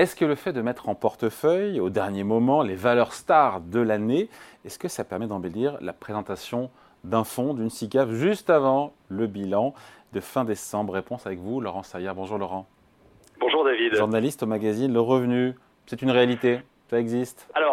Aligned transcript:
Est-ce 0.00 0.16
que 0.16 0.24
le 0.24 0.34
fait 0.34 0.54
de 0.54 0.62
mettre 0.62 0.88
en 0.88 0.94
portefeuille 0.94 1.78
au 1.78 1.90
dernier 1.90 2.24
moment 2.24 2.62
les 2.62 2.74
valeurs 2.74 3.12
stars 3.12 3.60
de 3.60 3.80
l'année, 3.80 4.30
est-ce 4.64 4.78
que 4.78 4.88
ça 4.88 5.04
permet 5.04 5.26
d'embellir 5.26 5.76
la 5.82 5.92
présentation 5.92 6.70
d'un 7.04 7.22
fonds, 7.22 7.52
d'une 7.52 7.68
SICAF, 7.68 8.08
juste 8.08 8.48
avant 8.48 8.94
le 9.10 9.26
bilan 9.26 9.74
de 10.14 10.20
fin 10.20 10.46
décembre? 10.46 10.94
Réponse 10.94 11.26
avec 11.26 11.38
vous, 11.38 11.60
Laurent 11.60 11.82
Saillard. 11.82 12.14
Bonjour 12.14 12.38
Laurent. 12.38 12.66
Bonjour 13.40 13.62
David. 13.62 13.94
Journaliste 13.94 14.42
au 14.42 14.46
magazine 14.46 14.90
Le 14.90 15.02
Revenu. 15.02 15.54
C'est 15.84 16.00
une 16.00 16.10
réalité? 16.10 16.62
Ça 16.88 16.98
existe? 16.98 17.46
Alors, 17.52 17.69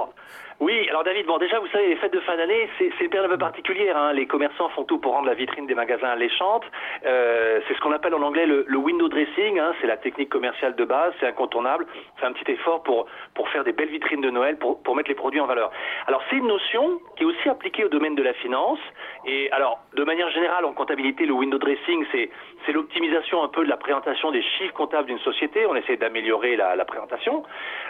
oui, 0.59 0.87
alors 0.89 1.03
David, 1.03 1.27
bon 1.27 1.37
déjà 1.37 1.59
vous 1.59 1.67
savez, 1.67 1.89
les 1.89 1.95
fêtes 1.97 2.13
de 2.13 2.19
fin 2.21 2.35
d'année, 2.35 2.67
c'est 2.79 2.89
une 2.99 3.09
période 3.09 3.29
un 3.29 3.33
peu 3.33 3.37
particulière. 3.37 3.95
Hein. 3.95 4.13
Les 4.13 4.25
commerçants 4.25 4.69
font 4.69 4.85
tout 4.85 4.97
pour 4.97 5.13
rendre 5.13 5.27
la 5.27 5.35
vitrine 5.35 5.67
des 5.67 5.75
magasins 5.75 6.07
alléchante. 6.07 6.63
Euh, 7.05 7.59
c'est 7.67 7.75
ce 7.75 7.79
qu'on 7.79 7.91
appelle 7.91 8.15
en 8.15 8.23
anglais 8.23 8.47
le, 8.47 8.65
window 8.75 9.07
dressing. 9.07 9.59
Hein. 9.59 9.73
C'est 9.79 9.87
la 9.87 9.97
technique 9.97 10.29
commerciale 10.29 10.75
de 10.75 10.83
base, 10.83 11.13
c'est 11.19 11.27
incontournable. 11.27 11.85
C'est 12.19 12.25
un 12.25 12.31
petit 12.31 12.51
effort 12.51 12.81
pour 12.81 13.05
pour 13.35 13.47
faire 13.49 13.63
des 13.63 13.71
belles 13.71 13.89
vitrines 13.89 14.21
de 14.21 14.31
Noël, 14.31 14.57
pour 14.57 14.81
pour 14.81 14.95
mettre 14.95 15.09
les 15.09 15.15
produits 15.15 15.39
en 15.39 15.45
valeur. 15.45 15.71
Alors 16.07 16.23
c'est 16.29 16.37
une 16.37 16.47
notion 16.47 16.99
qui 17.15 17.23
est 17.23 17.27
aussi 17.27 17.49
appliquée 17.49 17.85
au 17.85 17.89
domaine 17.89 18.15
de 18.15 18.23
la 18.23 18.33
finance. 18.33 18.79
Et 19.25 19.51
alors 19.51 19.79
de 19.95 20.03
manière 20.03 20.29
générale 20.31 20.65
en 20.65 20.73
comptabilité, 20.73 21.25
le 21.25 21.33
window 21.33 21.57
dressing, 21.57 22.05
c'est 22.11 22.71
l'optimisation 22.71 23.43
un 23.43 23.47
peu 23.47 23.63
de 23.63 23.69
la 23.69 23.77
présentation 23.77 24.31
des 24.31 24.41
chiffres 24.41 24.73
comptables 24.73 25.07
d'une 25.07 25.19
société. 25.19 25.65
On 25.65 25.75
essaie 25.75 25.97
d'améliorer 25.97 26.55
la, 26.55 26.75
la 26.75 26.85
présentation. 26.85 27.43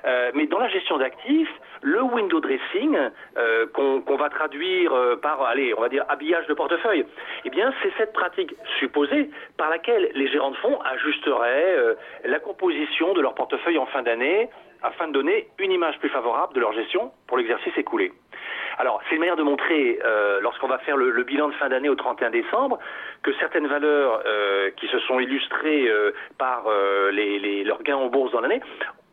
Euh, 0.06 0.32
mais 0.34 0.48
dans 0.48 0.60
la 0.60 0.70
gestion 0.70 0.98
d'actifs, 0.98 1.52
le 1.82 2.02
window 2.02 2.40
dressing 2.40 2.98
euh, 3.38 3.66
qu'on 3.68 4.16
va 4.16 4.30
traduire 4.30 4.94
euh, 4.94 5.16
par, 5.16 5.42
allez, 5.44 5.74
on 5.78 5.82
va 5.82 5.90
dire 5.90 6.06
habillage 6.10 6.48
de 6.48 6.54
portefeuille, 6.54 7.06
eh 7.46 7.50
bien, 7.50 7.74
c'est 7.82 7.92
cette 7.98 8.14
pratique 8.14 8.54
supposée 8.80 9.30
par 9.58 9.70
laquelle 9.70 10.10
les 10.14 10.28
gérants 10.28 10.52
de 10.52 10.58
fonds 10.58 10.80
ajusteraient 10.82 11.76
euh, 11.76 11.96
la 12.26 12.40
composition 12.40 13.14
de 13.14 13.22
leur 13.22 13.36
portefeuille 13.36 13.78
en 13.78 13.86
fin 13.88 14.02
d'année 14.02 14.50
afin 14.84 15.08
de 15.08 15.14
donner 15.14 15.48
une 15.60 15.72
image 15.72 15.98
plus 16.00 16.10
favorable 16.10 16.54
de 16.54 16.60
leur 16.60 16.74
gestion 16.74 17.12
pour 17.28 17.38
l'exercice 17.38 17.76
écoulé. 17.78 18.12
Alors, 18.78 19.02
c'est 19.08 19.16
une 19.16 19.22
manière 19.22 19.36
de 19.36 19.44
montrer, 19.44 20.00
lorsqu'on 20.42 20.68
va 20.68 20.78
faire 20.80 20.98
le, 20.98 21.24
bilan 21.24 21.48
de 21.50 21.54
fin 21.54 21.70
d'année 21.70 21.90
au 21.90 21.96
31 21.96 22.30
décembre, 22.30 22.78
que 23.24 23.34
certaines 23.40 23.68
valeurs 23.68 24.24
qui 24.78 24.88
se 24.88 25.00
sont 25.00 25.20
illustrées 25.20 25.90
par 26.38 26.66
les, 27.12 27.64
leurs 27.64 27.82
gains 27.82 27.96
en 27.96 28.08
bourse 28.08 28.32
dans 28.32 28.42
l'année 28.42 28.62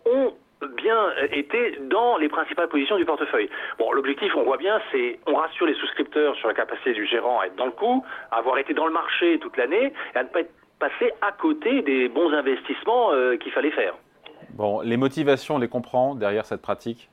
ont 0.05 0.34
bien 0.67 1.11
été 1.33 1.79
dans 1.83 2.17
les 2.17 2.29
principales 2.29 2.69
positions 2.69 2.97
du 2.97 3.05
portefeuille. 3.05 3.48
Bon, 3.79 3.93
l'objectif, 3.93 4.34
on 4.37 4.43
voit 4.43 4.56
bien, 4.56 4.81
c'est 4.91 5.19
on 5.27 5.34
rassure 5.34 5.67
les 5.67 5.75
souscripteurs 5.75 6.34
sur 6.37 6.49
la 6.49 6.55
capacité 6.55 6.93
du 6.93 7.06
gérant 7.06 7.41
à 7.41 7.47
être 7.47 7.56
dans 7.56 7.67
le 7.67 7.73
coup, 7.73 8.05
à 8.31 8.39
avoir 8.39 8.59
été 8.59 8.75
dans 8.75 8.87
le 8.87 8.93
marché 8.93 9.39
toute 9.41 9.56
l'année 9.56 9.93
et 10.15 10.19
à 10.19 10.23
ne 10.23 10.28
pas 10.28 10.41
être 10.41 10.53
passé 10.78 11.12
à 11.23 11.33
côté 11.33 11.83
des 11.83 12.09
bons 12.09 12.33
investissements 12.33 13.12
euh, 13.12 13.37
qu'il 13.37 13.53
fallait 13.53 13.71
faire. 13.71 13.95
Bon, 14.51 14.81
les 14.81 14.97
motivations, 14.97 15.56
on 15.56 15.59
les 15.59 15.69
comprend 15.69 16.15
derrière 16.15 16.45
cette 16.45 16.62
pratique 16.62 17.11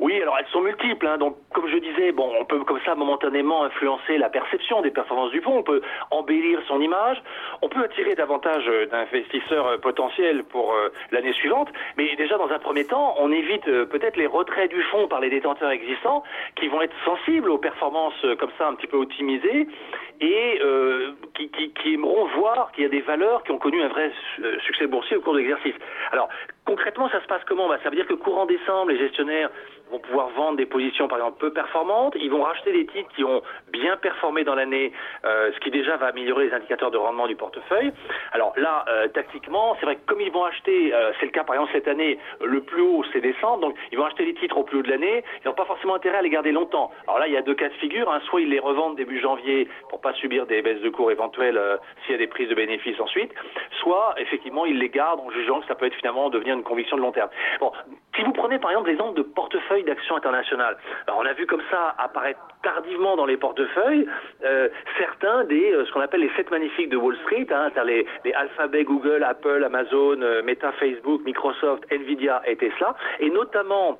oui, 0.00 0.20
alors 0.22 0.36
elles 0.38 0.46
sont 0.50 0.62
multiples. 0.62 1.06
Hein. 1.06 1.18
Donc, 1.18 1.36
comme 1.52 1.68
je 1.68 1.76
disais, 1.76 2.10
bon, 2.12 2.32
on 2.40 2.44
peut 2.46 2.64
comme 2.64 2.80
ça 2.86 2.94
momentanément 2.94 3.64
influencer 3.64 4.16
la 4.16 4.30
perception 4.30 4.80
des 4.80 4.90
performances 4.90 5.30
du 5.30 5.42
fonds. 5.42 5.58
On 5.58 5.62
peut 5.62 5.82
embellir 6.10 6.58
son 6.66 6.80
image. 6.80 7.22
On 7.60 7.68
peut 7.68 7.84
attirer 7.84 8.14
davantage 8.14 8.64
euh, 8.66 8.86
d'investisseurs 8.86 9.66
euh, 9.66 9.78
potentiels 9.78 10.42
pour 10.44 10.72
euh, 10.72 10.88
l'année 11.12 11.34
suivante. 11.34 11.68
Mais 11.98 12.16
déjà, 12.16 12.38
dans 12.38 12.48
un 12.48 12.58
premier 12.58 12.86
temps, 12.86 13.14
on 13.18 13.30
évite 13.30 13.64
peut-être 13.64 14.16
les 14.16 14.26
retraits 14.26 14.70
du 14.70 14.82
fonds 14.84 15.06
par 15.06 15.20
les 15.20 15.28
détenteurs 15.28 15.70
existants 15.70 16.22
qui 16.56 16.68
vont 16.68 16.80
être 16.80 16.96
sensibles 17.04 17.50
aux 17.50 17.58
performances 17.58 18.24
comme 18.38 18.50
ça 18.56 18.68
un 18.68 18.74
petit 18.74 18.86
peu 18.86 18.96
optimisées 18.96 19.68
et 20.20 20.60
qui, 21.34 21.48
qui, 21.50 21.72
qui, 21.72 21.94
aimeront 21.94 22.26
voir 22.26 22.72
qu'il 22.72 22.84
y 22.84 22.86
a 22.86 22.90
des 22.90 23.00
valeurs 23.00 23.42
qui 23.44 23.52
ont 23.52 23.58
connu 23.58 23.82
un 23.82 23.88
vrai 23.88 24.12
succès 24.66 24.86
boursier 24.86 25.16
au 25.16 25.20
cours 25.20 25.32
de 25.32 25.38
l'exercice. 25.38 25.74
Alors, 26.12 26.28
concrètement, 26.64 27.08
ça 27.08 27.20
se 27.20 27.26
passe 27.26 27.42
comment? 27.48 27.68
Bah, 27.68 27.78
Ça 27.82 27.90
veut 27.90 27.96
dire 27.96 28.06
que 28.06 28.14
courant 28.14 28.46
décembre, 28.46 28.90
les 28.90 28.98
gestionnaires 28.98 29.50
vont 29.90 29.98
pouvoir 29.98 30.28
vendre 30.30 30.56
des 30.56 30.66
positions 30.66 31.08
par 31.08 31.18
exemple 31.18 31.38
peu 31.40 31.52
performantes, 31.52 32.14
ils 32.16 32.30
vont 32.30 32.42
racheter 32.42 32.72
des 32.72 32.86
titres 32.86 33.08
qui 33.14 33.24
ont 33.24 33.42
bien 33.72 33.96
performé 33.96 34.44
dans 34.44 34.54
l'année, 34.54 34.92
euh, 35.24 35.50
ce 35.52 35.60
qui 35.60 35.70
déjà 35.70 35.96
va 35.96 36.06
améliorer 36.06 36.46
les 36.46 36.54
indicateurs 36.54 36.90
de 36.90 36.96
rendement 36.96 37.26
du 37.26 37.36
portefeuille. 37.36 37.92
Alors 38.32 38.52
là, 38.56 38.84
euh, 38.88 39.08
tactiquement, 39.08 39.76
c'est 39.80 39.86
vrai 39.86 39.96
que 39.96 40.06
comme 40.06 40.20
ils 40.20 40.30
vont 40.30 40.44
acheter, 40.44 40.94
euh, 40.94 41.10
c'est 41.18 41.26
le 41.26 41.32
cas 41.32 41.44
par 41.44 41.56
exemple 41.56 41.72
cette 41.72 41.88
année, 41.88 42.18
le 42.40 42.60
plus 42.60 42.82
haut 42.82 43.04
c'est 43.12 43.20
décembre, 43.20 43.60
donc 43.60 43.76
ils 43.90 43.98
vont 43.98 44.04
acheter 44.04 44.24
les 44.24 44.34
titres 44.34 44.56
au 44.56 44.62
plus 44.62 44.78
haut 44.78 44.82
de 44.82 44.90
l'année, 44.90 45.24
ils 45.44 45.48
n'ont 45.48 45.54
pas 45.54 45.64
forcément 45.64 45.94
intérêt 45.94 46.18
à 46.18 46.22
les 46.22 46.30
garder 46.30 46.52
longtemps. 46.52 46.90
Alors 47.08 47.18
là, 47.18 47.26
il 47.26 47.32
y 47.32 47.36
a 47.36 47.42
deux 47.42 47.54
cas 47.54 47.68
de 47.68 47.74
figure, 47.74 48.12
soit 48.26 48.40
ils 48.40 48.50
les 48.50 48.60
revendent 48.60 48.96
début 48.96 49.20
janvier 49.20 49.68
pour 49.88 50.00
pas 50.00 50.09
subir 50.14 50.46
des 50.46 50.62
baisses 50.62 50.80
de 50.80 50.88
cours 50.90 51.10
éventuelles 51.10 51.60
s'il 52.02 52.12
y 52.12 52.14
a 52.14 52.18
des 52.18 52.26
prises 52.26 52.48
de 52.48 52.54
bénéfices 52.54 53.00
ensuite, 53.00 53.32
soit 53.80 54.14
effectivement 54.18 54.66
ils 54.66 54.78
les 54.78 54.88
gardent 54.88 55.20
en 55.20 55.30
jugeant 55.30 55.60
que 55.60 55.66
ça 55.66 55.74
peut 55.74 55.86
être 55.86 55.94
finalement 55.94 56.30
devenir 56.30 56.54
une 56.54 56.62
conviction 56.62 56.96
de 56.96 57.02
long 57.02 57.12
terme. 57.12 57.30
Bon, 57.60 57.72
si 58.16 58.22
vous 58.22 58.32
prenez 58.32 58.58
par 58.58 58.70
exemple 58.70 58.88
l'exemple 58.88 59.16
de 59.16 59.22
portefeuille 59.22 59.84
d'actions 59.84 60.16
internationales, 60.16 60.76
on 61.08 61.24
a 61.24 61.32
vu 61.32 61.46
comme 61.46 61.62
ça 61.70 61.94
apparaître 61.98 62.40
tardivement 62.62 63.16
dans 63.16 63.26
les 63.26 63.36
portefeuilles 63.36 64.06
euh, 64.44 64.68
certains 64.98 65.44
des 65.44 65.72
euh, 65.72 65.84
ce 65.86 65.92
qu'on 65.92 66.00
appelle 66.00 66.20
les 66.20 66.30
sept 66.36 66.50
magnifiques 66.50 66.88
de 66.88 66.96
Wall 66.96 67.16
Street, 67.24 67.46
hein, 67.50 67.70
les, 67.84 68.06
les 68.24 68.32
Alphabet, 68.32 68.84
Google, 68.84 69.22
Apple, 69.22 69.64
Amazon, 69.64 70.20
euh, 70.20 70.42
Meta, 70.42 70.72
Facebook, 70.72 71.22
Microsoft, 71.24 71.84
Nvidia 71.90 72.42
et 72.46 72.56
Tesla, 72.56 72.94
et 73.20 73.30
notamment 73.30 73.98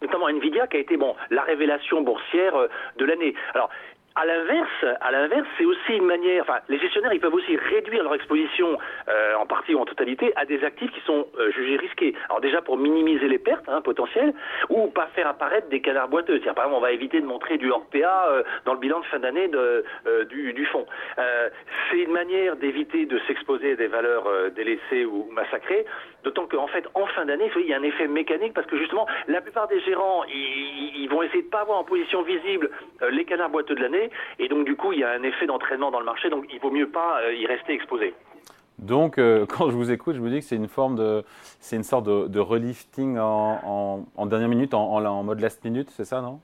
notamment 0.00 0.28
Nvidia 0.28 0.68
qui 0.68 0.76
a 0.76 0.80
été 0.80 0.96
bon 0.96 1.16
la 1.30 1.42
révélation 1.42 2.02
boursière 2.02 2.54
de 2.96 3.04
l'année. 3.04 3.34
Alors 3.54 3.70
à 4.18 4.26
l'inverse, 4.26 4.84
à 5.00 5.12
l'inverse, 5.12 5.46
c'est 5.56 5.64
aussi 5.64 5.92
une 5.92 6.04
manière. 6.06 6.42
Enfin, 6.42 6.58
les 6.68 6.78
gestionnaires, 6.80 7.12
ils 7.12 7.20
peuvent 7.20 7.34
aussi 7.34 7.56
réduire 7.56 8.02
leur 8.02 8.14
exposition 8.16 8.76
euh, 9.08 9.34
en 9.36 9.46
partie 9.46 9.76
ou 9.76 9.78
en 9.78 9.84
totalité 9.84 10.32
à 10.34 10.44
des 10.44 10.64
actifs 10.64 10.90
qui 10.90 11.00
sont 11.02 11.28
euh, 11.38 11.52
jugés 11.52 11.76
risqués. 11.76 12.14
Alors 12.28 12.40
déjà 12.40 12.60
pour 12.60 12.76
minimiser 12.76 13.28
les 13.28 13.38
pertes 13.38 13.68
hein, 13.68 13.80
potentielles 13.80 14.34
ou 14.70 14.88
pas 14.88 15.06
faire 15.14 15.28
apparaître 15.28 15.68
des 15.68 15.80
canards 15.80 16.08
boiteux. 16.08 16.40
par 16.40 16.64
exemple, 16.64 16.74
on 16.74 16.80
va 16.80 16.90
éviter 16.90 17.20
de 17.20 17.26
montrer 17.26 17.58
du 17.58 17.70
hors 17.70 17.86
PA 17.86 18.26
euh, 18.28 18.42
dans 18.64 18.72
le 18.72 18.80
bilan 18.80 18.98
de 18.98 19.04
fin 19.04 19.20
d'année 19.20 19.48
du, 20.30 20.52
du 20.52 20.66
fonds. 20.66 20.86
c'est 21.90 21.98
une 21.98 22.12
manière 22.12 22.56
d'éviter 22.56 23.06
de 23.06 23.20
s'exposer 23.28 23.72
à 23.72 23.76
des 23.76 23.86
valeurs 23.86 24.50
délaissées 24.56 25.04
ou 25.04 25.28
massacrées. 25.30 25.84
D'autant 26.24 26.46
qu'en 26.46 26.66
fait, 26.66 26.84
en 26.94 27.06
fin 27.06 27.24
d'année, 27.24 27.50
il 27.56 27.66
y 27.66 27.72
a 27.72 27.78
un 27.78 27.82
effet 27.82 28.08
mécanique 28.08 28.52
parce 28.54 28.66
que 28.66 28.76
justement, 28.76 29.06
la 29.28 29.40
plupart 29.40 29.68
des 29.68 29.80
gérants, 29.80 30.24
ils, 30.24 31.02
ils 31.02 31.08
vont 31.08 31.22
essayer 31.22 31.42
de 31.42 31.48
pas 31.48 31.60
avoir 31.60 31.78
en 31.78 31.84
position 31.84 32.22
visible 32.22 32.70
les 33.10 33.24
canards 33.24 33.50
boiteux 33.50 33.74
de 33.74 33.82
l'année 33.82 34.07
et 34.38 34.48
donc, 34.48 34.64
du 34.64 34.76
coup, 34.76 34.92
il 34.92 35.00
y 35.00 35.04
a 35.04 35.10
un 35.10 35.22
effet 35.22 35.46
d'entraînement 35.46 35.90
dans 35.90 36.00
le 36.00 36.06
marché, 36.06 36.30
donc 36.30 36.46
il 36.52 36.60
vaut 36.60 36.70
mieux 36.70 36.88
pas 36.88 37.20
euh, 37.22 37.34
y 37.34 37.46
rester 37.46 37.72
exposé. 37.72 38.14
Donc, 38.78 39.18
euh, 39.18 39.46
quand 39.48 39.70
je 39.70 39.76
vous 39.76 39.90
écoute, 39.90 40.14
je 40.14 40.20
vous 40.20 40.28
dis 40.28 40.38
que 40.38 40.44
c'est 40.44 40.56
une 40.56 40.68
forme 40.68 40.96
de, 40.96 41.24
c'est 41.60 41.76
une 41.76 41.82
sorte 41.82 42.06
de, 42.06 42.40
relifting 42.40 43.18
en, 43.18 44.26
dernière 44.26 44.48
minute, 44.48 44.74
en, 44.74 45.04
en 45.04 45.22
mode 45.22 45.40
last 45.40 45.64
minute, 45.64 45.90
c'est 45.90 46.04
ça, 46.04 46.20
non? 46.20 46.40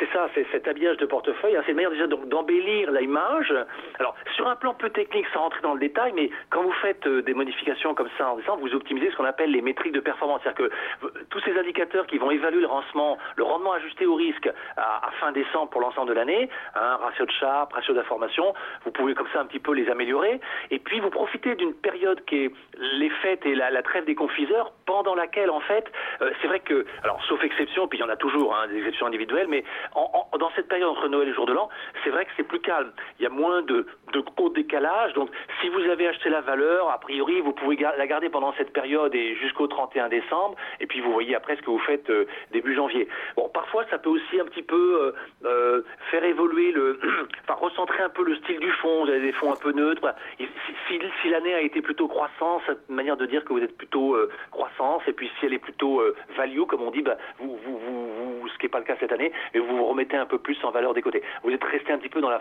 C'est 0.00 0.10
ça, 0.14 0.30
c'est 0.34 0.46
cet 0.50 0.66
habillage 0.66 0.96
de 0.96 1.04
portefeuille. 1.04 1.56
Hein, 1.56 1.62
c'est 1.66 1.72
une 1.72 1.76
manière 1.76 1.90
déjà 1.90 2.06
d'embellir 2.06 2.90
l'image. 2.90 3.52
Alors, 3.98 4.14
sur 4.34 4.48
un 4.48 4.56
plan 4.56 4.72
peu 4.72 4.88
technique, 4.88 5.26
sans 5.34 5.40
rentrer 5.40 5.60
dans 5.60 5.74
le 5.74 5.80
détail, 5.80 6.12
mais 6.14 6.30
quand 6.48 6.62
vous 6.62 6.72
faites 6.80 7.06
euh, 7.06 7.20
des 7.20 7.34
modifications 7.34 7.94
comme 7.94 8.08
ça 8.16 8.32
en 8.32 8.36
décembre, 8.36 8.62
vous 8.62 8.74
optimisez 8.74 9.10
ce 9.10 9.16
qu'on 9.16 9.26
appelle 9.26 9.50
les 9.50 9.60
métriques 9.60 9.92
de 9.92 10.00
performance. 10.00 10.40
C'est-à-dire 10.42 10.70
que 11.02 11.10
tous 11.30 11.40
ces 11.40 11.56
indicateurs 11.56 12.06
qui 12.06 12.18
vont 12.18 12.30
évaluer 12.30 12.60
le 12.60 12.66
rendement, 12.66 13.18
le 13.36 13.44
rendement 13.44 13.72
ajusté 13.72 14.06
au 14.06 14.14
risque 14.14 14.50
à, 14.76 15.10
fin 15.20 15.32
décembre 15.32 15.70
pour 15.70 15.80
l'ensemble 15.80 16.08
de 16.08 16.14
l'année, 16.14 16.48
hein, 16.74 16.98
ratio 17.02 17.24
de 17.24 17.30
Sharpe, 17.30 17.72
ratio 17.72 17.94
d'information, 17.94 18.54
vous 18.84 18.90
pouvez 18.90 19.14
comme 19.14 19.28
ça 19.32 19.40
un 19.40 19.46
petit 19.46 19.58
peu 19.58 19.72
les 19.72 19.88
améliorer. 19.88 20.40
Et 20.70 20.78
puis, 20.78 21.00
vous 21.00 21.10
profitez 21.10 21.54
d'une 21.54 21.74
période 21.74 22.24
qui 22.24 22.44
est 22.44 22.52
les 22.78 23.10
fêtes 23.10 23.46
et 23.46 23.54
la, 23.54 23.82
trêve 23.82 24.04
des 24.04 24.14
confiseurs, 24.14 24.72
pendant 24.86 25.14
laquelle, 25.14 25.50
en 25.50 25.60
fait, 25.60 25.90
euh, 26.20 26.30
c'est 26.40 26.48
vrai 26.48 26.60
que, 26.60 26.84
alors, 27.02 27.22
sauf 27.24 27.42
exception, 27.42 27.88
puis 27.88 27.98
il 27.98 28.02
y 28.02 28.04
en 28.04 28.08
a 28.08 28.16
toujours, 28.16 28.54
hein, 28.54 28.68
des 28.68 28.78
exceptions 28.78 29.06
individuelles, 29.06 29.46
mais 29.48 29.64
dans 29.94 30.50
cette 30.54 30.68
période 30.68 30.90
entre 30.90 31.08
Noël 31.08 31.28
et 31.28 31.34
jour 31.34 31.46
de 31.46 31.52
l'an, 31.52 31.68
c'est 32.04 32.10
vrai 32.10 32.24
que 32.24 32.30
c'est 32.36 32.42
plus 32.42 32.60
calme. 32.60 32.92
Il 33.18 33.22
y 33.22 33.26
a 33.26 33.30
moins 33.30 33.62
de, 33.62 33.86
de 34.12 34.20
gros 34.20 34.50
décalage. 34.50 35.12
Donc, 35.14 35.30
si 35.60 35.68
vous 35.68 35.80
avez 35.80 36.08
acheté 36.08 36.28
la 36.28 36.40
valeur, 36.40 36.90
a 36.90 36.98
priori, 36.98 37.40
vous 37.40 37.52
pouvez 37.52 37.76
la 37.76 38.06
garder 38.06 38.28
pendant 38.28 38.52
cette 38.54 38.72
période 38.72 39.14
et 39.14 39.34
jusqu'au 39.36 39.66
31 39.66 40.08
décembre. 40.08 40.56
Et 40.80 40.86
puis, 40.86 41.00
vous 41.00 41.12
voyez 41.12 41.34
après 41.34 41.56
ce 41.56 41.62
que 41.62 41.70
vous 41.70 41.78
faites 41.78 42.08
euh, 42.10 42.26
début 42.52 42.74
janvier. 42.74 43.08
Bon, 43.36 43.48
parfois, 43.48 43.84
ça 43.90 43.98
peut 43.98 44.10
aussi 44.10 44.40
un 44.40 44.44
petit 44.44 44.62
peu 44.62 44.76
euh, 44.76 45.12
euh, 45.46 45.82
faire 46.10 46.24
évoluer 46.24 46.72
le, 46.72 47.00
enfin, 47.44 47.54
recentrer 47.54 48.02
un 48.02 48.08
peu 48.08 48.24
le 48.24 48.36
style 48.36 48.60
du 48.60 48.70
fond. 48.72 49.04
Vous 49.04 49.10
avez 49.10 49.20
des 49.20 49.32
fonds 49.32 49.52
un 49.52 49.56
peu 49.56 49.72
neutres. 49.72 50.14
Si, 50.38 50.98
si, 51.22 51.28
l'année 51.28 51.54
a 51.54 51.60
été 51.60 51.82
plutôt 51.82 52.08
croissance, 52.08 52.62
cette 52.66 52.88
manière 52.88 53.16
de 53.16 53.26
dire 53.26 53.44
que 53.44 53.52
vous 53.52 53.62
êtes 53.62 53.76
plutôt 53.76 54.16
croissance. 54.50 55.02
Et 55.06 55.12
puis, 55.12 55.30
si 55.38 55.46
elle 55.46 55.54
est 55.54 55.58
plutôt 55.58 56.02
value, 56.36 56.62
comme 56.62 56.82
on 56.82 56.90
dit, 56.90 57.02
bah, 57.02 57.16
vous, 57.38 57.56
vous, 57.64 57.78
vous, 57.78 58.08
ce 58.52 58.58
qui 58.58 58.66
n'est 58.66 58.70
pas 58.70 58.78
le 58.78 58.84
cas 58.84 58.96
cette 59.00 59.12
année, 59.12 59.32
mais 59.54 59.60
vous 59.60 59.76
vous 59.76 59.86
remettez 59.86 60.16
un 60.16 60.26
peu 60.26 60.38
plus 60.38 60.56
en 60.64 60.70
valeur 60.70 60.94
des 60.94 61.02
côtés. 61.02 61.22
Vous 61.42 61.50
êtes 61.50 61.64
resté 61.64 61.92
un 61.92 61.98
petit 61.98 62.08
peu 62.08 62.20
dans 62.20 62.30
la, 62.30 62.40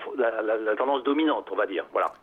tendance 0.78 1.04
dominante, 1.04 1.48
on 1.52 1.56
va 1.56 1.66
dire. 1.66 1.86
Voilà. 1.92 2.14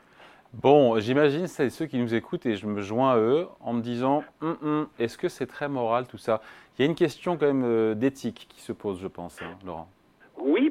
Bon, 0.53 0.99
j'imagine 0.99 1.49
c'est 1.49 1.71
ceux 1.71 1.87
qui 1.87 1.99
nous 1.99 2.15
écoutent 2.15 2.47
et 2.47 2.57
je 2.57 2.67
me 2.67 2.81
joins 2.81 3.13
à 3.13 3.19
eux 3.19 3.47
en 3.61 3.73
me 3.75 3.83
disant 3.83 4.25
hum, 4.41 4.57
hum, 4.63 4.89
est-ce 4.99 5.19
que 5.19 5.29
c'est 5.29 5.47
très 5.47 5.69
moral 5.69 6.07
tout 6.07 6.19
ça? 6.19 6.41
Il 6.79 6.83
y 6.83 6.85
a 6.85 6.89
une 6.89 6.95
question 6.95 7.37
quand 7.37 7.47
même 7.47 7.65
euh, 7.65 7.95
d'éthique 7.95 8.47
qui 8.49 8.61
se 8.61 8.73
pose, 8.73 9.01
je 9.01 9.09
pense, 9.09 9.41
hein, 9.43 9.57
Laurent. 9.65 9.89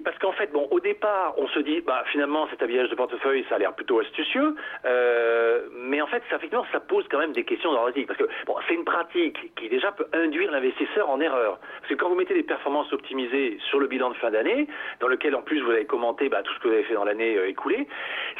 Parce 0.05 0.17
que 0.17 0.25
qu'en 0.25 0.33
fait, 0.33 0.51
bon, 0.51 0.67
au 0.71 0.79
départ, 0.79 1.33
on 1.37 1.47
se 1.47 1.59
dit, 1.59 1.81
bah, 1.81 2.03
finalement, 2.11 2.47
cet 2.49 2.61
habillage 2.61 2.89
de 2.89 2.95
portefeuille, 2.95 3.43
ça 3.49 3.55
a 3.55 3.57
l'air 3.57 3.73
plutôt 3.73 3.99
astucieux, 3.99 4.55
euh, 4.85 5.61
mais 5.73 6.01
en 6.01 6.07
fait, 6.07 6.23
ça, 6.29 6.37
effectivement, 6.37 6.65
ça 6.71 6.79
pose 6.79 7.05
quand 7.09 7.17
même 7.17 7.33
des 7.33 7.43
questions 7.43 7.73
dans 7.73 7.85
parce 7.85 8.19
que 8.19 8.27
bon, 8.45 8.55
c'est 8.67 8.73
une 8.73 8.83
pratique 8.83 9.55
qui 9.55 9.69
déjà 9.69 9.91
peut 9.91 10.07
induire 10.13 10.51
l'investisseur 10.51 11.09
en 11.09 11.19
erreur. 11.19 11.59
Parce 11.79 11.89
que 11.89 11.95
quand 11.95 12.09
vous 12.09 12.15
mettez 12.15 12.33
des 12.33 12.43
performances 12.43 12.91
optimisées 12.93 13.57
sur 13.69 13.79
le 13.79 13.87
bilan 13.87 14.09
de 14.09 14.15
fin 14.15 14.31
d'année, 14.31 14.67
dans 14.99 15.07
lequel 15.07 15.35
en 15.35 15.41
plus 15.41 15.61
vous 15.61 15.71
avez 15.71 15.85
commenté 15.85 16.29
bah, 16.29 16.43
tout 16.43 16.53
ce 16.53 16.59
que 16.59 16.67
vous 16.67 16.73
avez 16.73 16.83
fait 16.83 16.93
dans 16.93 17.05
l'année 17.05 17.37
euh, 17.37 17.47
écoulée, 17.47 17.87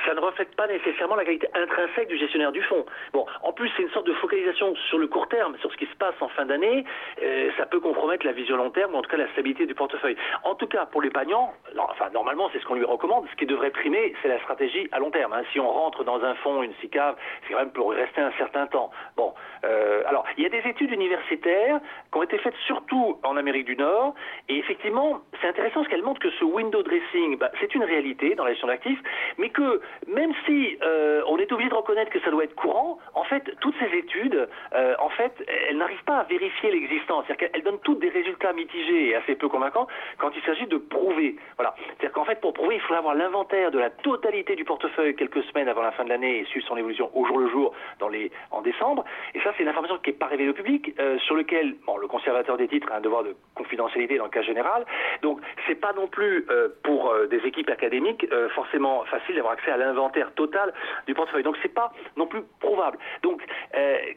ça 0.06 0.14
ne 0.14 0.20
reflète 0.20 0.56
pas 0.56 0.68
nécessairement 0.68 1.16
la 1.16 1.26
qualité 1.26 1.48
intrinsèque 1.54 2.08
du 2.08 2.18
gestionnaire 2.18 2.52
du 2.52 2.62
fonds. 2.64 2.86
Bon, 3.14 3.26
en 3.44 3.54
plus, 3.54 3.72
c'est 3.76 3.84
une 3.84 3.92
sorte 3.92 4.08
de 4.08 4.14
focalisation 4.14 4.76
sur 4.90 4.98
le 4.98 5.08
court 5.08 5.28
terme, 5.30 5.56
sur 5.60 5.72
ce 5.72 5.78
qui 5.78 5.86
se 5.86 5.96
passe 5.96 6.16
en 6.22 6.28
fin 6.30 6.46
d'année. 6.46 6.84
Euh, 7.24 7.50
ça 7.58 7.66
peut 7.66 7.80
compromettre 7.80 8.26
la 8.26 8.34
vision 8.34 8.58
long 8.58 8.72
terme 8.72 8.94
ou 8.94 8.98
en 8.98 9.02
tout 9.02 9.10
cas 9.10 9.18
la 9.18 9.32
stabilité 9.32 9.66
du 9.66 9.76
portefeuille. 9.76 10.18
En 10.44 10.56
tout 10.56 10.68
cas, 10.68 10.86
pour 10.86 11.02
l'épargnant, 11.02 11.55
enfin, 11.78 12.10
normalement, 12.14 12.50
c'est 12.52 12.60
ce 12.60 12.66
qu'on 12.66 12.76
lui 12.76 12.86
recommande. 12.86 13.26
Ce 13.32 13.36
qui 13.36 13.46
devrait 13.46 13.72
primer, 13.72 14.14
c'est 14.22 14.28
la 14.28 14.40
stratégie 14.40 14.88
à 14.92 15.00
long 15.00 15.12
terme. 15.12 15.34
Hein. 15.34 15.44
Si 15.52 15.60
on 15.60 15.70
rentre 15.70 16.04
dans 16.04 16.24
un 16.24 16.36
fonds, 16.36 16.64
une 16.64 16.74
SICAV, 16.82 17.16
c'est 17.44 17.54
quand 17.54 17.60
même 17.60 17.72
pour 17.72 17.92
rester 17.92 18.22
un 18.22 18.32
certain 18.38 18.68
temps. 18.68 18.92
Bon, 19.18 19.34
euh, 19.64 20.04
alors, 20.08 20.26
il 20.38 20.44
y 20.44 20.46
a 20.46 20.50
des 20.50 20.68
études 20.68 20.92
universitaires 20.92 21.80
qui 22.12 22.18
ont 22.18 22.24
été 22.24 22.38
faites 22.38 22.56
surtout 22.66 23.18
en 23.24 23.38
Amérique 23.38 23.66
du 23.66 23.76
Nord, 23.76 24.14
et 24.50 24.58
effectivement, 24.58 25.22
c'est 25.42 25.48
intéressant 25.48 25.82
parce 25.82 25.88
qu'elles 25.88 26.04
montrent 26.04 26.22
que 26.22 26.32
ce 26.32 26.44
window 26.44 26.84
dressing, 26.84 27.38
bah, 27.38 27.52
c'est 27.60 27.74
une 27.76 27.84
réalité 27.84 28.36
dans 28.36 28.44
la 28.44 28.52
gestion 28.52 28.68
d'actifs, 28.68 29.02
mais 29.38 29.50
que 29.50 29.82
même 30.08 30.34
si 30.46 30.78
euh, 30.84 31.22
on 31.28 31.38
est 31.38 31.52
obligé 31.52 31.70
de 31.70 31.76
reconnaître 31.76 32.12
que 32.12 32.20
ça 32.22 32.32
doit 32.32 32.44
être 32.44 32.56
courant, 32.56 33.00
en 33.14 33.24
fait, 33.24 33.44
toutes 33.62 33.76
ces 33.80 33.98
études, 33.98 34.48
euh, 34.74 34.96
en 35.00 35.10
fait, 35.10 35.34
elles 35.70 35.78
n'arrivent 35.78 36.04
pas 36.06 36.20
à 36.20 36.24
vérifier 36.24 36.72
l'existence. 36.72 37.26
C'est-à-dire 37.28 37.50
qu'elles 37.52 37.64
donnent 37.64 37.80
toutes 37.84 38.00
des 38.00 38.10
résultats 38.10 38.54
mitigés 38.54 39.10
et 39.10 39.16
assez 39.16 39.36
peu 39.36 39.50
convaincants 39.50 39.88
quand 40.18 40.32
il 40.36 40.42
s'agit 40.44 40.68
de 40.68 40.78
prouver. 40.78 41.36
Voilà. 41.58 41.76
C'est-à-dire 41.88 42.12
qu'en 42.12 42.26
fait, 42.26 42.42
pour 42.42 42.54
prouver, 42.54 42.76
il 42.76 42.82
faudrait 42.82 42.98
avoir 42.98 43.16
l'inventaire 43.16 43.72
de 43.72 43.80
la 43.80 43.90
totalité 43.90 44.56
du 44.56 44.66
portefeuille 44.66 45.16
quelques 45.16 45.44
semaines 45.44 45.70
avant 45.70 45.82
la 45.82 45.92
fin 45.92 46.04
de 46.04 46.10
l'année 46.10 46.40
et 46.40 46.46
suivre 46.46 46.66
son 46.68 46.78
évolution 46.78 47.10
au 47.14 47.26
jour 47.26 47.38
le 47.38 47.50
jour 47.50 47.74
dans 48.00 48.10
les, 48.10 48.32
en 48.52 48.62
décembre. 48.62 49.06
Et 49.34 49.40
ça, 49.42 49.52
c'est 49.56 49.64
une 49.64 49.70
information 49.70 49.98
qui 50.00 50.12
n'est 50.12 50.18
pas 50.18 50.28
révélée 50.28 50.50
au 50.50 50.54
public, 50.54 50.94
euh, 51.00 51.18
sur 51.20 51.36
lequel 51.36 51.76
le 52.00 52.08
conservateur 52.08 52.58
des 52.58 52.68
titres 52.68 52.92
a 52.92 52.98
un 52.98 53.02
devoir 53.02 53.24
de 53.24 53.36
confidentialité 53.56 54.18
dans 54.18 54.26
le 54.26 54.30
cas 54.30 54.42
général. 54.42 54.86
Donc, 55.22 55.40
c'est 55.68 55.76
pas 55.76 55.94
non 55.94 56.08
plus 56.08 56.46
euh, 56.50 56.70
pour 56.84 57.10
euh, 57.10 57.28
des 57.28 57.38
équipes 57.46 57.70
académiques 57.70 58.26
forcément 58.54 59.04
facile 59.06 59.36
d'avoir 59.36 59.54
accès 59.54 59.72
à 59.72 59.78
l'inventaire 59.78 60.34
total 60.34 60.74
du 61.08 61.14
portefeuille. 61.14 61.44
Donc, 61.44 61.58
c'est 61.62 61.74
pas 61.74 61.92
non 62.18 62.28
plus 62.28 62.42
prouvable. 62.60 62.98
Donc, 63.24 63.42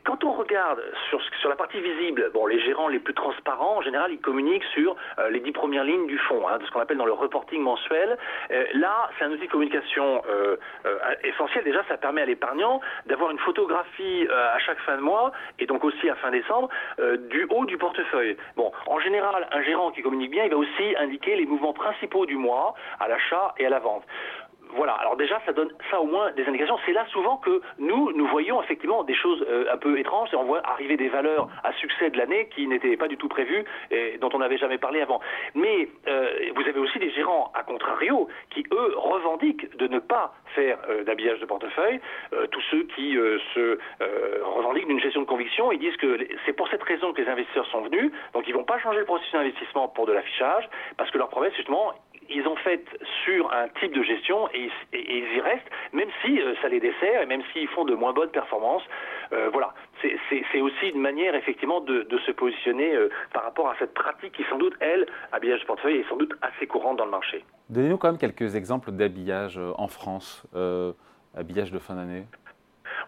quand 0.05 0.25
on 0.25 0.33
regarde 0.33 0.83
sur, 1.09 1.21
sur 1.41 1.49
la 1.49 1.57
partie 1.57 1.81
visible, 1.81 2.31
bon, 2.33 2.47
les 2.47 2.61
gérants 2.61 2.89
les 2.89 2.99
plus 2.99 3.15
transparents, 3.15 3.77
en 3.77 3.83
général, 3.83 4.13
ils 4.13 4.21
communiquent 4.21 4.65
sur 4.75 4.97
les 5.31 5.41
dix 5.41 5.53
premières 5.53 5.85
lignes 5.85 6.07
du 6.07 6.19
fonds, 6.19 6.47
hein, 6.49 6.59
de 6.59 6.65
ce 6.65 6.71
qu'on 6.71 6.81
appelle 6.81 6.97
dans 6.97 7.07
le 7.07 7.13
reporting 7.19 7.63
mensuel. 7.63 8.17
là, 8.75 9.11
c'est 9.19 9.25
un 9.25 9.31
outil 9.31 9.47
de 9.47 9.51
communication 9.51 10.23
essentiel. 11.25 11.65
Déjà, 11.65 11.83
ça 11.89 11.97
permet 11.97 12.23
à 12.23 12.27
l'épargnant 12.27 12.81
d'avoir 13.07 13.31
une 13.31 13.39
photographie 13.39 14.27
à 14.31 14.59
chaque 14.59 14.81
fin 14.81 14.97
de 14.97 15.03
mois 15.03 15.33
et 15.59 15.67
donc 15.67 15.85
aussi 15.85 16.09
à 16.09 16.15
fin 16.17 16.31
décembre 16.31 16.69
euh, 16.99 17.17
du 17.17 17.47
haut 17.51 17.65
du 17.65 17.77
portefeuille. 17.79 18.37
Bon, 18.57 18.73
en 18.87 18.99
général, 19.01 19.49
un 19.51 19.63
gérant 19.63 19.91
qui 19.91 20.03
communique 20.03 20.31
bien, 20.31 20.45
il 20.45 20.51
va 20.51 20.57
aussi 20.57 20.97
indiquer 20.99 21.37
les 21.37 21.47
mouvements 21.47 21.73
principaux 21.73 22.27
du 22.27 22.37
mois 22.37 22.75
à 23.01 23.09
l'achat 23.09 23.55
et 23.59 23.67
à 23.67 23.71
la 23.71 23.79
vente 23.79 24.05
voilà, 24.75 24.95
alors 24.95 25.17
déjà, 25.17 25.41
ça 25.47 25.53
donne 25.53 25.71
ça 25.91 26.01
au 26.01 26.07
moins 26.07 26.31
des 26.33 26.45
indications. 26.47 26.79
C'est 26.87 26.93
là 26.93 27.07
souvent 27.07 27.37
que 27.39 27.61
nous, 27.79 28.13
nous 28.13 28.27
voyons 28.27 28.63
effectivement 28.63 29.03
des 29.05 29.15
choses 29.15 29.45
euh, 29.49 29.73
un 29.73 29.77
peu 29.77 29.99
étranges 29.99 30.33
et 30.33 30.37
on 30.37 30.45
voit 30.45 30.61
arriver 30.67 30.97
des 30.97 31.09
valeurs 31.09 31.49
à 31.65 31.73
succès 31.75 32.11
de 32.11 32.19
l'année 32.19 32.49
qui 32.55 32.67
n'étaient 32.67 32.97
pas 32.97 33.09
du 33.09 33.17
tout 33.17 33.29
prévues 33.29 33.65
et 33.91 34.19
dont 34.19 34.31
on 34.33 34.39
n'avait 34.39 34.59
jamais 34.59 34.79
parlé 34.79 35.01
avant. 35.01 35.21
Mais 35.55 35.89
euh, 36.07 36.31
vous 36.55 36.63
avez 36.63 36.79
aussi 36.79 36.99
des 36.99 37.11
gérants, 37.11 37.51
à 37.55 37.63
contrario, 37.63 38.29
qui, 38.51 38.65
eux, 38.73 38.95
revendiquent 38.97 39.77
de 39.77 39.89
ne 39.89 39.99
pas 39.99 40.35
faire 40.55 40.79
euh, 40.89 41.05
d'habillage 41.05 41.41
de 41.41 41.47
portefeuille. 41.47 42.01
tous 42.51 42.63
ceux 42.71 42.83
qui 42.95 43.17
se 43.55 43.79
revendiquent 44.43 44.87
d'une 44.87 45.01
gestion 45.01 45.23
de 45.23 45.27
conviction, 45.27 45.73
ils 45.73 45.79
disent 45.79 45.97
que 45.97 46.19
c'est 46.47 46.53
pour 46.53 46.69
cette 46.69 46.83
raison 46.83 47.13
que 47.13 47.23
les 47.23 47.29
investisseurs 47.29 47.67
sont 47.67 47.83
venus, 47.83 48.13
donc 48.35 48.47
ils 48.47 48.53
ne 48.53 48.59
vont 48.59 48.65
pas 48.65 48.79
changer 48.79 48.99
le 48.99 49.05
processus 49.05 49.33
d'investissement 49.33 49.89
pour 49.89 50.07
de 50.07 50.13
l'affichage, 50.13 50.69
parce 50.97 51.11
que 51.11 51.19
leur 51.19 51.29
promesse, 51.29 51.55
justement, 51.55 51.93
ils 52.31 52.47
ont 52.47 52.57
fait 52.57 52.85
sur 53.25 53.53
un 53.53 53.69
type 53.81 53.95
de 53.95 54.03
gestion 54.03 54.49
et, 54.55 54.71
ils 54.93 55.37
y 55.37 55.41
restent, 55.41 55.71
même 55.93 56.09
si 56.23 56.41
euh, 56.41 56.55
ça 56.61 56.69
les 56.69 56.81
dessert 56.81 57.23
et 57.23 57.27
même 57.27 57.43
s'ils 57.53 57.69
font 57.69 57.85
de 57.85 57.95
moins 57.95 58.13
bonnes 58.13 58.31
performances. 58.31 58.83
Euh, 59.33 59.51
voilà, 59.53 59.75
c'est 60.01 60.61
aussi 60.61 60.89
une 60.95 61.01
manière 61.01 61.35
effectivement 61.35 61.81
de, 61.81 62.07
se 62.27 62.33
positionner 62.33 62.95
euh, 62.95 63.09
par 63.33 63.45
rapport 63.45 63.69
à 63.69 63.77
cette 63.79 63.95
pratique 63.95 64.33
qui 64.33 64.45
sans 64.51 64.59
doute, 64.59 64.75
elle, 64.81 65.07
habillage 65.33 65.65
portefeuille, 65.67 65.99
est 65.99 66.09
sans 66.09 66.17
doute 66.17 66.33
assez 66.43 66.67
courante 66.67 66.99
dans 66.99 67.05
le 67.05 67.11
marché. 67.11 67.45
Donnez-nous 67.71 67.99
quand 67.99 68.09
même 68.09 68.19
quelques 68.19 68.55
exemples 68.57 68.93
d'habillage 68.93 69.61
en 69.77 69.89
France, 69.89 70.47
habillage 71.35 71.71
de 71.71 71.79
fin 71.79 71.95
d'année. 71.95 72.25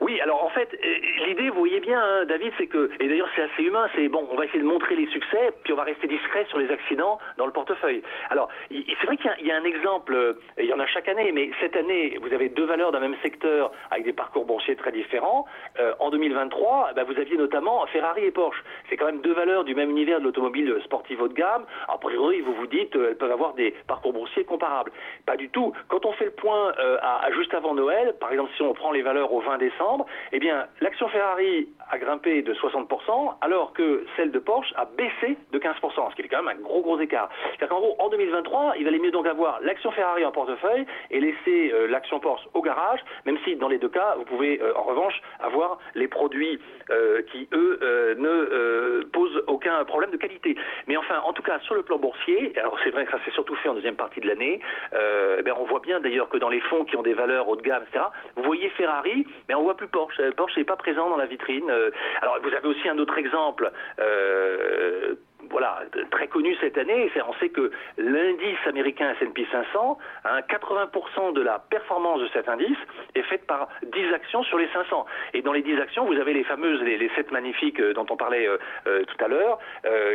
Oui, 0.00 0.18
alors 0.22 0.42
en 0.42 0.48
fait, 0.48 0.68
euh, 0.72 1.26
l'idée, 1.26 1.50
vous 1.50 1.58
voyez 1.58 1.80
bien, 1.80 2.00
hein, 2.02 2.24
David, 2.24 2.52
c'est 2.56 2.66
que, 2.66 2.90
et 3.00 3.08
d'ailleurs 3.08 3.28
c'est 3.36 3.42
assez 3.42 3.62
humain, 3.62 3.86
c'est 3.94 4.08
bon, 4.08 4.26
on 4.30 4.34
va 4.34 4.46
essayer 4.46 4.60
de 4.60 4.66
montrer 4.66 4.96
les 4.96 5.06
succès, 5.08 5.52
puis 5.62 5.74
on 5.74 5.76
va 5.76 5.82
rester 5.82 6.06
discret 6.06 6.46
sur 6.48 6.58
les 6.58 6.70
accidents 6.70 7.18
dans 7.36 7.44
le 7.44 7.52
portefeuille. 7.52 8.02
Alors, 8.30 8.48
c'est 8.70 9.06
vrai 9.06 9.18
qu'il 9.18 9.46
y, 9.46 9.52
a 9.52 9.56
un 9.56 9.64
exemple, 9.64 10.14
euh, 10.14 10.40
il 10.58 10.64
y 10.64 10.72
en 10.72 10.80
a 10.80 10.86
chaque 10.86 11.06
année, 11.08 11.32
mais 11.32 11.50
cette 11.60 11.76
année, 11.76 12.18
vous 12.22 12.32
avez 12.32 12.48
deux 12.48 12.64
valeurs 12.64 12.92
d'un 12.92 13.00
même 13.00 13.16
secteur 13.22 13.72
avec 13.90 14.04
des 14.04 14.14
parcours 14.14 14.46
boursiers 14.46 14.74
très 14.74 14.90
différents. 14.90 15.44
Euh, 15.78 15.92
en 15.98 16.08
2023, 16.08 16.92
bah, 16.96 17.04
vous 17.04 17.18
aviez 17.18 17.36
notamment 17.36 17.84
Ferrari 17.88 18.24
et 18.24 18.30
Porsche. 18.30 18.62
C'est 18.88 18.96
quand 18.96 19.06
même 19.06 19.20
deux 19.20 19.34
valeurs 19.34 19.64
du 19.64 19.74
même 19.74 19.90
univers 19.90 20.18
de 20.18 20.24
l'automobile 20.24 20.80
sportive 20.82 21.20
haut 21.20 21.28
de 21.28 21.34
gamme. 21.34 21.66
A 21.88 21.98
priori, 21.98 22.40
vous 22.40 22.54
vous 22.54 22.66
dites, 22.66 22.94
elles 22.94 23.18
peuvent 23.18 23.32
avoir 23.32 23.52
des 23.52 23.74
parcours 23.86 24.14
boursiers 24.14 24.44
comparables. 24.44 24.92
Pas 25.26 25.36
du 25.36 25.50
tout. 25.50 25.74
Quand 25.88 26.06
on 26.06 26.12
fait 26.12 26.24
le 26.24 26.30
point 26.30 26.72
à, 27.02 27.30
juste 27.32 27.52
avant 27.52 27.74
Noël, 27.74 28.14
par 28.18 28.32
exemple, 28.32 28.50
si 28.56 28.62
on 28.62 28.72
prend 28.72 28.92
les 28.92 29.02
valeurs 29.02 29.32
au 29.32 29.40
20 29.40 29.58
décembre, 29.58 29.89
eh 30.32 30.38
bien, 30.38 30.66
l'action 30.80 31.08
Ferrari 31.08 31.68
a 31.90 31.98
grimpé 31.98 32.42
de 32.42 32.54
60%, 32.54 33.34
alors 33.40 33.72
que 33.72 34.04
celle 34.16 34.30
de 34.30 34.38
Porsche 34.38 34.72
a 34.76 34.84
baissé 34.84 35.36
de 35.52 35.58
15%, 35.58 36.10
ce 36.10 36.16
qui 36.16 36.22
est 36.22 36.28
quand 36.28 36.42
même 36.42 36.56
un 36.58 36.60
gros, 36.60 36.82
gros 36.82 36.98
écart. 37.00 37.28
Gros, 37.60 37.96
en 37.98 38.08
2023, 38.08 38.74
il 38.78 38.84
valait 38.84 38.98
mieux 38.98 39.10
donc 39.10 39.26
avoir 39.26 39.60
l'action 39.60 39.90
Ferrari 39.92 40.24
en 40.24 40.32
portefeuille 40.32 40.86
et 41.10 41.20
laisser 41.20 41.72
euh, 41.72 41.86
l'action 41.86 42.18
Porsche 42.20 42.46
au 42.54 42.62
garage, 42.62 43.00
même 43.26 43.38
si 43.44 43.56
dans 43.56 43.68
les 43.68 43.78
deux 43.78 43.88
cas, 43.88 44.14
vous 44.16 44.24
pouvez 44.24 44.60
euh, 44.60 44.76
en 44.76 44.82
revanche 44.82 45.20
avoir 45.38 45.78
les 45.94 46.08
produits 46.08 46.58
euh, 46.90 47.22
qui, 47.30 47.48
eux, 47.52 47.78
ne 48.18 49.04
posent 49.12 49.42
aucun 49.46 49.84
problème 49.84 50.10
de 50.10 50.16
qualité. 50.16 50.56
Mais 50.86 50.96
enfin, 50.96 51.20
en 51.24 51.32
tout 51.32 51.42
cas, 51.42 51.58
sur 51.60 51.74
le 51.74 51.82
plan 51.82 51.98
boursier, 51.98 52.52
alors 52.58 52.76
c'est 52.82 52.90
vrai 52.90 53.04
que 53.04 53.12
ça 53.12 53.24
s'est 53.24 53.30
surtout 53.30 53.54
fait 53.56 53.68
en 53.68 53.74
deuxième 53.74 53.96
partie 53.96 54.20
de 54.20 54.26
l'année, 54.26 54.60
eh 54.92 55.50
on 55.52 55.64
voit 55.64 55.80
bien 55.80 56.00
d'ailleurs 56.00 56.28
que 56.28 56.38
dans 56.38 56.48
les 56.48 56.60
fonds 56.60 56.84
qui 56.84 56.96
ont 56.96 57.02
des 57.02 57.12
valeurs 57.12 57.48
haut 57.48 57.56
de 57.56 57.62
gamme, 57.62 57.82
etc., 57.88 58.04
vous 58.36 58.42
voyez 58.42 58.68
Ferrari, 58.70 59.26
mais 59.48 59.54
on 59.54 59.62
voit 59.62 59.76
Porsche. 59.86 60.20
Porsche 60.36 60.56
n'est 60.56 60.64
pas 60.64 60.76
présent 60.76 61.08
dans 61.08 61.16
la 61.16 61.26
vitrine. 61.26 61.70
Euh, 61.70 61.90
alors 62.22 62.38
vous 62.42 62.54
avez 62.54 62.66
aussi 62.68 62.88
un 62.88 62.98
autre 62.98 63.18
exemple 63.18 63.70
euh, 63.98 65.14
voilà, 65.50 65.82
très 66.10 66.28
connu 66.28 66.56
cette 66.60 66.78
année. 66.78 67.10
On 67.28 67.34
sait 67.34 67.48
que 67.48 67.70
l'indice 67.98 68.58
américain 68.66 69.14
S&P 69.20 69.46
500, 69.50 69.98
80% 70.24 71.32
de 71.32 71.42
la 71.42 71.58
performance 71.58 72.20
de 72.20 72.28
cet 72.32 72.48
indice 72.48 72.78
est 73.14 73.22
faite 73.22 73.46
par 73.46 73.68
10 73.82 74.14
actions 74.14 74.42
sur 74.44 74.58
les 74.58 74.68
500. 74.68 75.06
Et 75.34 75.42
dans 75.42 75.52
les 75.52 75.62
10 75.62 75.80
actions, 75.80 76.04
vous 76.04 76.18
avez 76.18 76.34
les 76.34 76.44
fameuses, 76.44 76.80
les, 76.82 77.10
7 77.16 77.32
magnifiques 77.32 77.80
euh, 77.80 77.92
dont 77.92 78.06
on 78.10 78.16
parlait 78.16 78.46
euh, 78.46 78.58
euh, 78.86 79.04
tout 79.04 79.24
à 79.24 79.28
l'heure, 79.28 79.58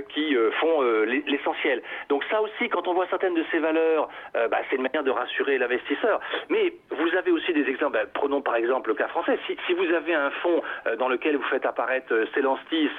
qui 0.09 0.35
font 0.59 0.81
l'essentiel. 0.81 1.81
Donc 2.09 2.23
ça 2.29 2.41
aussi, 2.41 2.69
quand 2.69 2.87
on 2.87 2.93
voit 2.93 3.07
certaines 3.09 3.33
de 3.33 3.43
ces 3.51 3.59
valeurs, 3.59 4.09
bah, 4.33 4.57
c'est 4.69 4.75
une 4.75 4.83
manière 4.83 5.03
de 5.03 5.11
rassurer 5.11 5.57
l'investisseur. 5.57 6.19
Mais 6.49 6.73
vous 6.91 7.15
avez 7.15 7.31
aussi 7.31 7.51
des 7.53 7.67
exemples. 7.69 7.93
Bah, 7.93 8.05
prenons 8.13 8.41
par 8.41 8.55
exemple 8.55 8.89
le 8.89 8.95
cas 8.95 9.07
français. 9.07 9.37
Si, 9.45 9.73
vous 9.73 9.93
avez 9.93 10.13
un 10.13 10.29
fonds 10.41 10.61
dans 10.97 11.09
lequel 11.09 11.37
vous 11.37 11.43
faites 11.43 11.65
apparaître 11.65 12.13
Stellantis, 12.31 12.89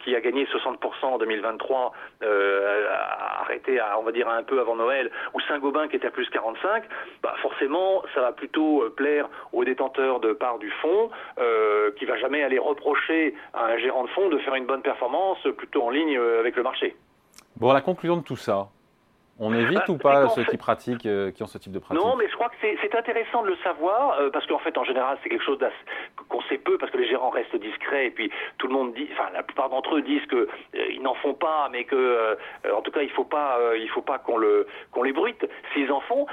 qui 0.00 0.16
a 0.16 0.20
gagné 0.20 0.44
60% 0.46 1.04
en 1.04 1.18
2023, 1.28 1.92
euh, 2.22 2.86
arrêté 3.40 3.78
à, 3.78 3.98
on 3.98 4.02
va 4.02 4.12
dire, 4.12 4.28
un 4.28 4.42
peu 4.42 4.60
avant 4.60 4.76
Noël, 4.76 5.10
ou 5.34 5.40
Saint-Gobain 5.42 5.88
qui 5.88 5.96
était 5.96 6.06
à 6.06 6.10
plus 6.10 6.28
45, 6.30 6.84
bah 7.22 7.34
forcément, 7.42 8.02
ça 8.14 8.20
va 8.20 8.32
plutôt 8.32 8.82
euh, 8.82 8.90
plaire 8.90 9.28
aux 9.52 9.64
détenteurs 9.64 10.20
de 10.20 10.32
parts 10.32 10.58
du 10.58 10.70
fonds, 10.82 11.10
euh, 11.38 11.90
qui 11.98 12.04
va 12.04 12.16
jamais 12.16 12.42
aller 12.42 12.58
reprocher 12.58 13.34
à 13.54 13.66
un 13.66 13.78
gérant 13.78 14.04
de 14.04 14.08
fonds 14.10 14.28
de 14.28 14.38
faire 14.38 14.54
une 14.54 14.66
bonne 14.66 14.82
performance 14.82 15.38
plutôt 15.56 15.82
en 15.82 15.90
ligne 15.90 16.16
euh, 16.16 16.40
avec 16.40 16.56
le 16.56 16.62
marché. 16.62 16.96
Bon, 17.56 17.72
la 17.72 17.80
conclusion 17.80 18.16
de 18.16 18.22
tout 18.22 18.36
ça, 18.36 18.68
on 19.40 19.54
évite 19.54 19.78
bah, 19.78 19.84
ou 19.88 19.98
pas 19.98 20.28
ceux 20.30 20.44
qui 20.44 20.56
pratiquent, 20.56 21.06
euh, 21.06 21.30
qui 21.30 21.42
ont 21.42 21.46
ce 21.46 21.58
type 21.58 21.72
de 21.72 21.78
pratique? 21.78 22.02
Non, 22.02 22.16
mais 22.16 22.28
je 22.28 22.34
crois 22.34 22.48
que 22.48 22.56
c'est 22.60 22.94
intéressant 22.94 23.42
de 23.42 23.48
le 23.48 23.56
savoir 23.62 24.18
euh, 24.18 24.30
parce 24.30 24.46
qu'en 24.46 24.58
fait, 24.58 24.76
en 24.76 24.84
général, 24.84 25.16
c'est 25.22 25.28
quelque 25.28 25.44
chose 25.44 25.58
qu'on 26.28 26.42
sait 26.42 26.58
peu 26.58 26.78
parce 26.78 26.92
que 26.92 26.98
les 26.98 27.08
gérants 27.08 27.30
restent 27.30 27.56
discrets 27.56 28.06
et 28.06 28.10
puis 28.10 28.30
tout 28.58 28.66
le 28.66 28.72
monde 28.72 28.94
dit, 28.94 29.08
enfin, 29.12 29.28
la 29.32 29.42
plupart 29.42 29.68
d'entre 29.70 29.96
eux 29.96 30.02
disent 30.02 30.26
que 30.26 30.36
euh, 30.36 30.86
ils 30.90 31.02
n'en 31.02 31.14
font 31.14 31.34
pas, 31.34 31.68
mais 31.70 31.84
que, 31.84 32.36
en 32.72 32.82
tout 32.82 32.90
cas, 32.90 33.02
il 33.02 33.10
faut 33.10 33.24
pas, 33.24 33.58
il 33.76 33.88
faut 33.88 34.02
pas 34.02 34.18
qu'on 34.18 34.36
le 34.36 34.66
qu'on 34.92 35.02
les 35.02 35.12
bruite 35.12 35.46
s'ils 35.72 35.90
en 35.92 36.00
font. 36.00 36.26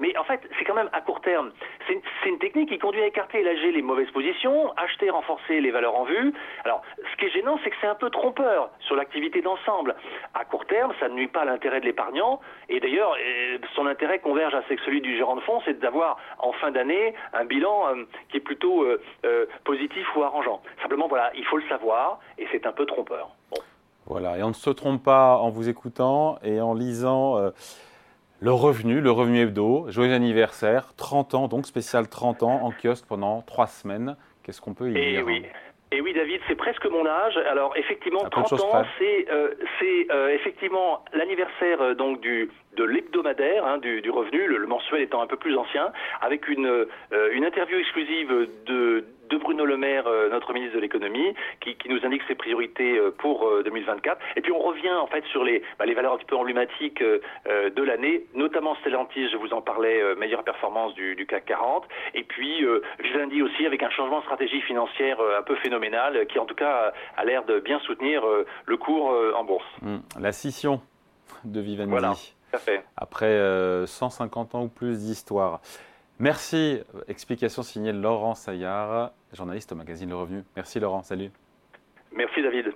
mais 0.00 0.16
en 0.16 0.24
fait, 0.24 0.40
c'est 0.58 0.64
quand 0.64 0.74
même 0.74 0.90
à 0.92 1.00
court 1.00 1.20
terme. 1.20 1.52
c'est 1.86 2.28
une 2.28 2.38
technique 2.38 2.68
qui 2.68 2.78
conduit 2.78 3.02
à 3.02 3.06
écarter 3.06 3.40
et 3.40 3.42
lager 3.42 3.72
les 3.72 3.82
mauvaises 3.82 4.10
positions, 4.10 4.72
acheter, 4.76 5.10
renforcer 5.10 5.60
les 5.60 5.70
valeurs 5.70 5.96
en 5.96 6.04
vue. 6.04 6.32
Alors, 6.64 6.82
ce 7.10 7.16
qui 7.16 7.26
est 7.26 7.30
gênant, 7.30 7.58
c'est 7.62 7.70
que 7.70 7.76
c'est 7.80 7.86
un 7.86 7.94
peu 7.94 8.10
trompeur 8.10 8.70
sur 8.80 8.96
l'activité 8.96 9.42
d'ensemble. 9.42 9.94
À 10.34 10.44
court 10.44 10.66
terme, 10.66 10.92
ça 11.00 11.08
ne 11.08 11.14
nuit 11.14 11.28
pas 11.28 11.42
à 11.42 11.44
l'intérêt 11.44 11.80
de 11.80 11.86
l'épargnant. 11.86 12.40
Et 12.68 12.80
d'ailleurs, 12.80 13.14
euh, 13.14 13.58
son 13.74 13.86
intérêt 13.86 14.18
converge 14.18 14.54
avec 14.54 14.80
celui 14.80 15.00
du 15.00 15.16
gérant 15.16 15.36
de 15.36 15.40
fonds, 15.40 15.60
c'est 15.64 15.78
d'avoir 15.78 16.18
en 16.38 16.52
fin 16.52 16.70
d'année 16.70 17.14
un 17.32 17.44
bilan 17.44 17.88
euh, 17.88 18.04
qui 18.30 18.38
est 18.38 18.40
plutôt 18.40 18.84
euh, 19.30 19.46
positif 19.64 20.06
ou 20.16 20.22
arrangeant. 20.22 20.60
Simplement, 20.82 21.08
voilà, 21.08 21.30
il 21.36 21.44
faut 21.44 21.56
le 21.56 21.68
savoir 21.68 22.20
et 22.38 22.46
c'est 22.52 22.66
un 22.66 22.72
peu 22.72 22.86
trompeur. 22.86 23.30
Voilà, 24.06 24.38
et 24.38 24.42
on 24.42 24.48
ne 24.48 24.54
se 24.54 24.70
trompe 24.70 25.04
pas 25.04 25.36
en 25.36 25.50
vous 25.50 25.68
écoutant 25.68 26.38
et 26.42 26.60
en 26.60 26.74
lisant 26.74 27.38
le 28.40 28.52
revenu, 28.52 29.00
le 29.00 29.10
revenu 29.10 29.40
hebdo, 29.40 29.86
joyeux 29.88 30.14
anniversaire, 30.14 30.94
30 30.96 31.34
ans, 31.34 31.48
donc 31.48 31.66
spécial 31.66 32.08
30 32.08 32.42
ans 32.42 32.60
en 32.62 32.72
kiosque 32.72 33.06
pendant 33.06 33.42
3 33.42 33.66
semaines. 33.66 34.16
Qu'est-ce 34.42 34.60
qu'on 34.60 34.74
peut 34.74 34.90
y 34.90 34.98
et 34.98 35.10
dire 35.12 35.26
oui. 35.26 35.44
Et 35.92 36.00
oui, 36.00 36.12
David, 36.12 36.40
c'est 36.46 36.54
presque 36.54 36.86
mon 36.86 37.04
âge. 37.04 37.36
Alors, 37.36 37.76
effectivement, 37.76 38.20
30 38.30 38.52
ans, 38.52 38.84
c'est 38.98 39.26
euh, 39.30 39.54
euh, 39.82 40.28
effectivement 40.28 41.02
l'anniversaire 41.12 41.80
euh, 41.80 41.94
donc 41.94 42.20
du 42.20 42.48
de 42.76 42.84
l'hebdomadaire, 42.84 43.66
hein, 43.66 43.78
du, 43.78 44.00
du, 44.00 44.10
revenu, 44.10 44.46
le, 44.46 44.64
mensuel 44.66 45.02
étant 45.02 45.20
un 45.20 45.26
peu 45.26 45.36
plus 45.36 45.56
ancien, 45.56 45.92
avec 46.20 46.48
une, 46.48 46.66
euh, 46.66 46.86
une 47.32 47.44
interview 47.44 47.78
exclusive 47.78 48.48
de, 48.66 49.04
de 49.30 49.36
Bruno 49.36 49.64
Le 49.64 49.76
Maire, 49.76 50.06
euh, 50.06 50.28
notre 50.30 50.52
ministre 50.52 50.76
de 50.76 50.80
l'économie, 50.80 51.34
qui, 51.60 51.76
qui, 51.76 51.88
nous 51.88 52.04
indique 52.04 52.22
ses 52.28 52.34
priorités 52.34 52.98
euh, 52.98 53.10
pour 53.10 53.48
2024. 53.64 54.20
Et 54.36 54.40
puis 54.40 54.52
on 54.52 54.58
revient 54.58 54.92
en 54.92 55.06
fait 55.06 55.24
sur 55.26 55.44
les, 55.44 55.62
bah, 55.78 55.86
les 55.86 55.94
valeurs 55.94 56.14
un 56.14 56.16
petit 56.16 56.26
peu 56.26 56.36
emblématiques 56.36 57.02
de 57.02 57.82
l'année, 57.82 58.26
notamment 58.34 58.74
Stellantis, 58.76 59.28
je 59.30 59.36
vous 59.36 59.52
en 59.52 59.62
parlais, 59.62 60.14
meilleure 60.16 60.44
performance 60.44 60.94
du, 60.94 61.14
du, 61.14 61.26
CAC 61.26 61.46
40. 61.46 61.84
Et 62.14 62.24
puis 62.24 62.64
Vivendi 63.00 63.42
aussi 63.42 63.66
avec 63.66 63.82
un 63.82 63.90
changement 63.90 64.18
de 64.18 64.24
stratégie 64.24 64.60
financière 64.62 65.18
un 65.38 65.42
peu 65.42 65.56
phénoménal, 65.56 66.26
qui 66.26 66.38
en 66.38 66.46
tout 66.46 66.54
cas 66.54 66.92
a 67.16 67.24
l'air 67.24 67.44
de 67.44 67.60
bien 67.60 67.78
soutenir 67.80 68.22
le 68.64 68.76
cours 68.76 69.14
en 69.36 69.44
bourse. 69.44 69.66
Mmh. 69.82 69.98
La 70.20 70.32
scission 70.32 70.80
de 71.44 71.60
Vivendi. 71.60 71.90
Voilà. 71.90 72.14
Après 72.96 73.38
150 73.86 74.54
euh, 74.54 74.58
ans 74.58 74.62
ou 74.64 74.68
plus 74.68 74.98
d'histoire. 74.98 75.60
Merci. 76.20 76.80
Explication 77.08 77.62
signée 77.62 77.92
Laurent 77.92 78.34
Saillard, 78.34 79.12
journaliste 79.32 79.72
au 79.72 79.74
magazine 79.74 80.10
Le 80.10 80.16
Revenu. 80.16 80.44
Merci 80.54 80.78
Laurent, 80.78 81.02
salut. 81.02 81.30
Merci 82.12 82.42
David. 82.42 82.66